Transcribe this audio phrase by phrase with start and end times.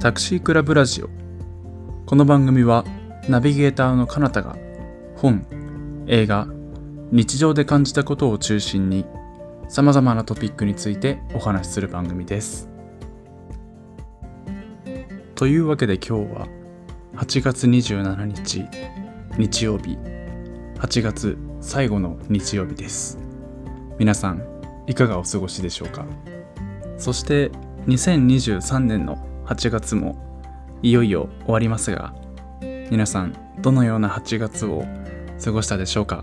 [0.00, 1.10] タクシークラブラジオ。
[2.06, 2.84] この番組は
[3.28, 4.56] ナビゲーターのかなたが
[5.16, 5.44] 本
[6.06, 6.46] 映画
[7.10, 9.04] 日常で感じたことを中心に
[9.68, 12.68] さまざまなトピックについてお話しする番組です。
[15.34, 16.46] というわけで今日は
[17.16, 18.66] 8月27日
[19.36, 19.98] 日曜日。
[20.76, 23.18] 8月最後の日曜日です。
[23.98, 24.44] 皆さん
[24.86, 26.06] いかがお過ごしでしょうか？
[26.98, 27.50] そして
[27.88, 30.14] 2023年の8月も
[30.82, 32.14] いよいよ終わりますが
[32.90, 34.84] 皆さんどのような8月を
[35.42, 36.22] 過ごしたでしょうか？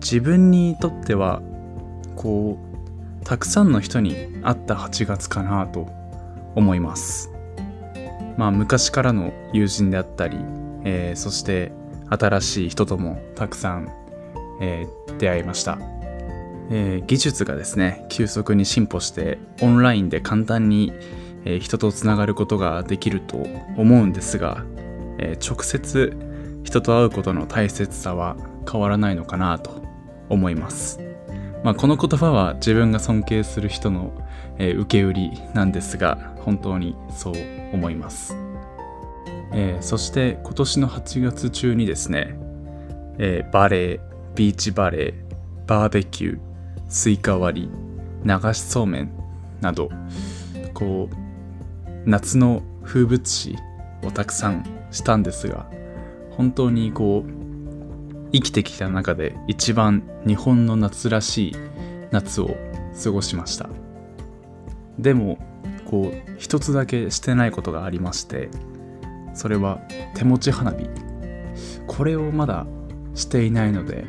[0.00, 1.40] 自分にとっては
[2.16, 5.88] こうたくさんの人に会った8月かなと
[6.56, 7.30] 思います。
[8.36, 10.38] まあ昔からの友人であったり、
[10.84, 11.70] えー、そして
[12.10, 13.88] 新しい人ともたくさん、
[14.60, 15.78] えー、出会いました。
[16.70, 20.92] えー、技術がですね急速に進歩してオンラインで簡単に、
[21.44, 23.36] え、人とつながることができると
[23.76, 24.64] 思うんですが、
[25.18, 26.16] え、直接
[26.64, 28.36] 人と会うことの大切さは
[28.70, 29.82] 変わらないのかなと
[30.28, 31.00] 思います、
[31.64, 34.12] まあ、この言葉は自分が尊敬する人の、
[34.58, 37.34] え受け売りなんですが本当にそう
[37.72, 38.36] 思います、
[39.52, 42.36] えそして今年の8月中にですね、
[43.18, 44.00] えバレー
[44.34, 46.38] ビーチバレーバーベキュー
[46.88, 47.70] スイカ割り
[48.24, 49.12] 流しそうめん
[49.60, 49.90] など
[50.74, 51.21] こう
[52.06, 53.56] 夏の風物詩
[54.02, 55.70] をたくさんしたんですが
[56.30, 61.56] 本当にこう生きてきた中で一番日本の夏らしい
[62.10, 62.56] 夏を
[63.02, 63.68] 過ごしました。
[64.98, 65.38] でも
[65.86, 68.48] こう一つだけしてないことがありまして
[69.34, 69.80] それは
[70.14, 70.88] 手持ち花火。
[71.86, 72.66] これをまだ
[73.14, 74.04] していないので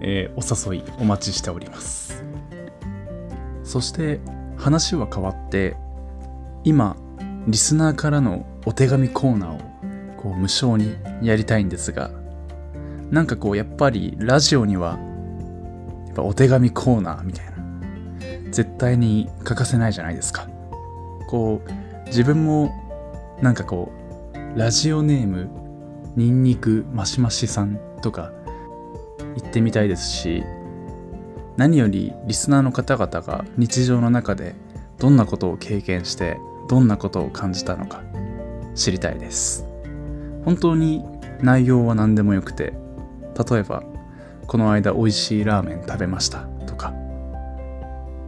[0.00, 2.24] えー、お誘いお待ちしております。
[3.62, 4.20] そして
[4.56, 5.76] 話は変わって
[6.64, 6.96] 今
[7.46, 9.58] リスナーからのお手紙コーナーを
[10.20, 12.10] こう無償にやりたいんですが
[13.10, 14.98] なんかこうやっぱりラジオには
[16.06, 17.52] やっぱお手紙コーナーみたいな
[18.52, 20.48] 絶対に欠かせないじゃないですか。
[21.28, 22.72] こう自分も
[23.40, 23.92] なんかこ
[24.34, 25.48] うラジオネーム
[26.16, 28.32] ニンニクマシマシさんとか
[29.36, 30.42] 行ってみたいですし
[31.56, 34.56] 何よりリスナーの方々が日常の中で
[34.98, 36.38] どんなことを経験して
[36.70, 38.00] どんなことを感じたのか
[38.76, 39.66] 知りたいです。
[40.44, 41.04] 本当に
[41.42, 42.74] 内容は何でもよくて
[43.50, 43.82] 例えば
[44.46, 46.94] この間美味しいラーメン食べましたとか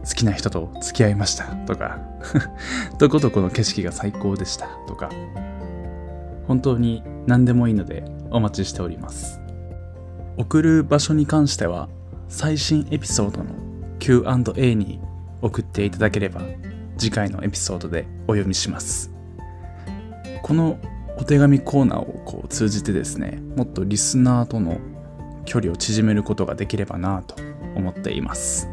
[0.05, 2.01] 好きな人と付き合いましたとか
[2.99, 5.09] どこどこの景色が最高でしたとか
[6.45, 9.39] 本当に何でもいいのでお待ちしております。
[10.35, 11.87] 送る場所に関しては
[12.27, 13.51] 最新エピソードの
[13.99, 14.99] Q&A に
[15.41, 16.41] 送っていただければ
[17.03, 19.11] 次回のエピソードでお読みします。
[20.41, 20.79] この
[21.17, 24.79] お手紙コーナーをこう通じてですねもっとリスナーとの
[25.43, 27.35] 距離を縮めることができればなと
[27.75, 28.69] 思っています。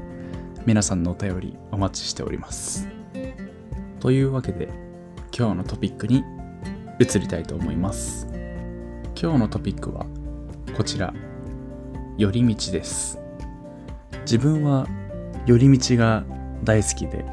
[0.64, 2.86] 皆さんのお便りお待ちしております。
[3.98, 4.68] というわけで
[5.36, 6.22] 今日のトピックに
[7.00, 8.28] 移りたいと思います。
[9.20, 10.06] 今日のトピックは
[10.76, 11.12] こちら。
[12.16, 13.18] 寄り道です。
[14.20, 14.86] 自分は
[15.46, 16.24] 寄り道が
[16.62, 17.24] 大好きで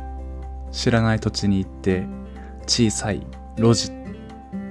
[0.71, 2.05] 知らない土地に行って
[2.67, 3.25] 小さい
[3.57, 3.91] 路地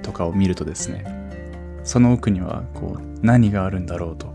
[0.01, 1.05] とかを見るとですね
[1.83, 4.33] その奥にはこう何があるんだろうと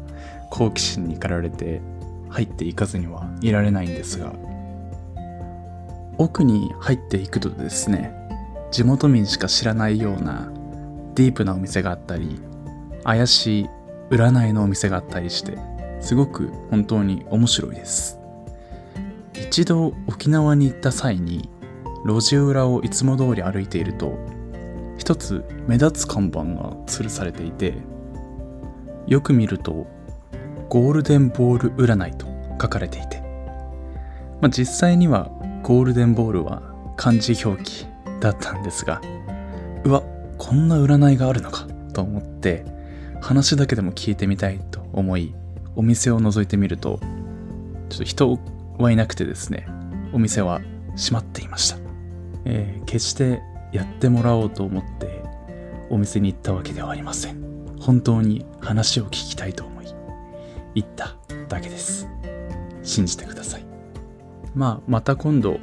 [0.50, 1.80] 好奇心に駆られて
[2.28, 4.32] 入っていかずにはいられないんですが
[6.18, 8.12] 奥に入っていくとですね
[8.70, 10.50] 地元民しか知らないような
[11.14, 12.40] ディープなお店があったり
[13.04, 13.66] 怪しい
[14.10, 15.58] 占いのお店があったりして
[16.00, 18.21] すごく本当に面白いです。
[19.52, 21.50] 一度沖縄に行った際に
[22.06, 24.16] 路地裏をいつも通り歩いていると
[24.96, 27.74] 一つ目立つ看板が吊るされていて
[29.06, 29.86] よく見ると
[30.70, 32.26] ゴールデンボール占いと
[32.62, 33.20] 書かれていて、
[34.40, 35.30] まあ、実際には
[35.62, 36.62] ゴールデンボールは
[36.96, 37.86] 漢字表記
[38.20, 39.02] だったんですが
[39.84, 40.02] うわ
[40.38, 42.64] こんな占いがあるのかと思って
[43.20, 45.34] 話だけでも聞いてみたいと思い
[45.76, 47.00] お店を覗いてみると、
[47.88, 48.38] ちょっと人
[48.82, 49.66] はいなくてですね、
[50.12, 50.60] お店は
[50.96, 51.78] 閉まっていました。
[52.44, 53.40] えー、決して
[53.72, 55.22] やってもらおうと思って
[55.88, 57.40] お店に行ったわけではありません。
[57.80, 59.86] 本当に話を聞きたいと思い、
[60.74, 61.16] 行った
[61.48, 62.08] だけです。
[62.82, 63.64] 信じてください。
[64.54, 65.60] まあ、また今度、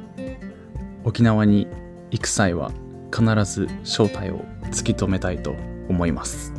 [1.04, 1.68] 沖縄に
[2.10, 2.72] 行く際は
[3.14, 4.40] 必ず正体を
[4.70, 5.54] 突き止めたいと
[5.88, 6.54] 思います。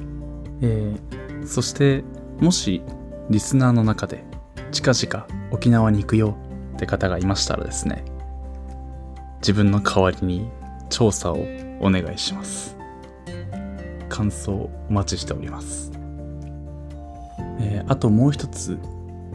[0.61, 2.03] えー、そして
[2.39, 2.83] もし
[3.31, 4.23] リスナーの中で
[4.71, 6.37] 近々沖縄に行くよ
[6.81, 8.03] って方がいましたらですね
[9.37, 10.49] 自分の代わりに
[10.89, 11.45] 調査を
[11.79, 12.75] お願いします。
[14.09, 14.51] 感想
[14.89, 15.89] お待ちしております、
[17.61, 18.77] えー、あともう一つ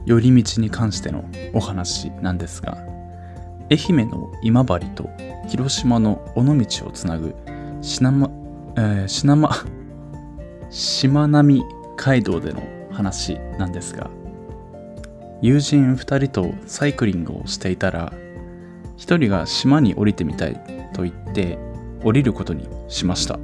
[0.05, 2.77] 寄り道に関してのお話なんですが
[3.71, 5.09] 愛媛の今治と
[5.49, 7.35] 広島の尾道をつなぐ
[7.81, 8.31] 品ま、
[8.77, 9.51] えー、品ま
[10.71, 11.65] しまなみ
[11.97, 12.63] 海道での
[12.93, 14.11] 話なんですが
[15.43, 18.13] 友人2人とサイクリングをしていたら
[18.97, 20.55] 1人が島に降りてみたい
[20.95, 21.59] と言って
[22.03, 23.39] 降りることにしました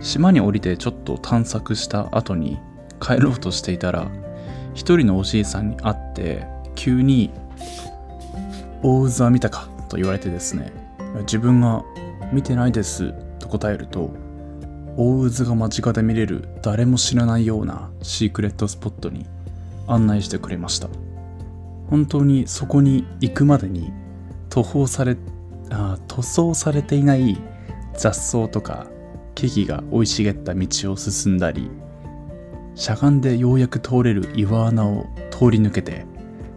[0.00, 2.58] 島に降りてちょっと探索した後に
[3.00, 4.10] 帰ろうとしていたら
[4.74, 7.30] 一人のおじいさんに会って急に
[8.82, 10.72] 「大渦は見たか?」と言われてですね
[11.20, 11.84] 自分が
[12.32, 14.10] 「見てないです」と答えると
[14.96, 19.26] 大渦が間近で見れる誰も知らないようなシークレットスポットに
[19.86, 20.88] 案内してくれました。
[21.92, 23.92] 本当にそこに行くまでに
[24.48, 25.14] 塗装され
[25.70, 27.38] あ塗装されていない
[27.94, 28.86] 雑草とか
[29.34, 31.70] 木々が生い茂った道を進んだり
[32.74, 36.06] しゃがんでようやく通れる岩穴を通り抜けて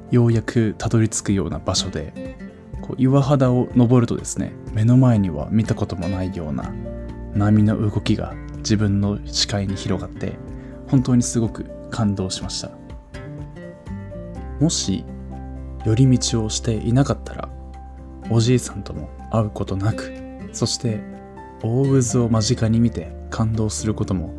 [0.10, 2.38] ようやくたどり着くような場所で
[2.82, 6.74] こう岩肌を登るとですね目の前には見たこともないような
[7.34, 10.38] 波の動きが自分の視界に広がって
[10.88, 12.85] 本当にすごく感動しました。
[14.60, 15.06] もし
[15.86, 17.50] 寄り道をしていなかったら
[18.30, 20.14] おじいさんとも会うことなく
[20.52, 21.02] そして
[21.62, 24.34] 大渦を間近に見て感動することも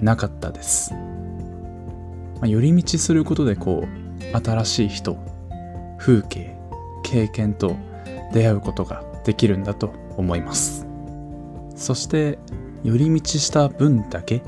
[0.00, 5.18] なかったです、まあ、寄り道することでこう新しい人
[5.98, 6.56] 風景
[7.02, 7.76] 経験と
[8.32, 10.86] 出会うことができるんだと思います。
[11.74, 12.38] そして
[12.84, 14.42] 寄り道した分だけ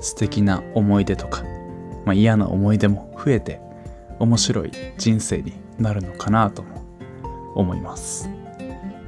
[0.00, 1.42] 素敵な思い出とか、
[2.04, 3.60] まあ、嫌な思い出も増えて
[4.18, 6.84] 面白い人生になるのかなとも
[7.54, 8.28] 思います。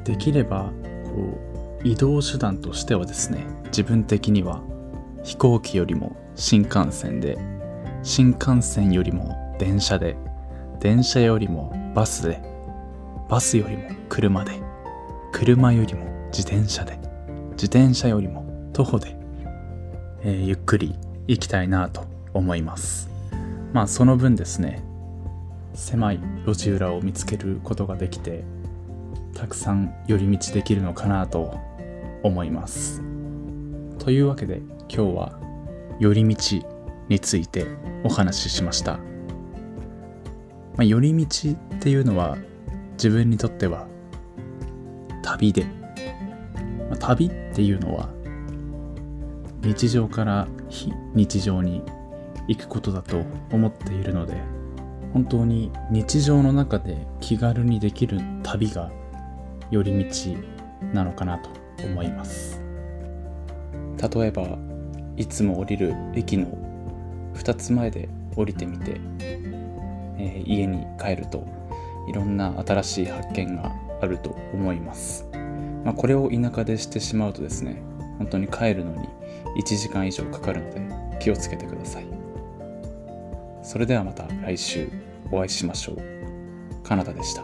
[0.05, 0.71] できれば
[1.05, 1.41] こ
[1.83, 4.63] う移動手段としてはですね自分的には
[5.23, 7.37] 飛行機よりも新幹線で
[8.03, 10.17] 新幹線よりも電車で
[10.81, 12.41] 電車よりもバスで
[13.29, 14.53] バスよりも車で
[15.33, 16.99] 車よりも自転車で
[17.53, 19.17] 自転車よりも徒歩で、
[20.23, 20.95] えー、ゆっくり
[21.27, 22.05] 行きたいなと
[22.35, 23.09] 思います。
[23.73, 24.85] まあその分ですね
[25.77, 28.45] 狭い路地裏を見つけることができて
[29.35, 31.55] たくさん寄り道できるのかなと
[32.23, 33.03] 思います。
[33.99, 35.41] というわけで今日は
[36.01, 36.67] 寄り道
[37.09, 37.67] について
[38.05, 39.01] お話ししました、ま
[40.79, 42.39] あ、寄り道っていうのは
[42.93, 43.87] 自分にとっては
[45.23, 45.65] 旅で。
[46.89, 48.09] まあ、旅っていうのは
[49.63, 51.83] 日常から非日常に
[52.49, 54.56] 行くことだと思っているので
[55.17, 58.93] 本当に日常の中で気軽にできる旅が
[59.71, 60.37] 寄り道
[60.93, 61.49] なのかなと
[61.87, 62.61] 思います。
[64.15, 64.59] 例えば
[65.17, 66.49] いつも降りる駅の
[67.33, 69.01] 2つ前で降りてみて、
[70.19, 71.47] えー、家に帰ると
[72.07, 73.73] いろんな新しい発見が
[74.03, 75.27] あると思います。
[75.83, 77.83] まあ、これを田舎でしてしまうとですね
[78.19, 79.09] 本当に帰るのに
[79.59, 80.71] 1時間以上かかるの
[81.15, 82.07] で気をつけてください。
[83.63, 85.06] それではまた来週。
[85.31, 85.97] お会いしましょう。
[86.83, 87.43] カナダでした。